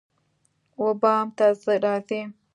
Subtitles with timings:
[0.83, 1.45] وبام ته
[1.83, 2.21] راځی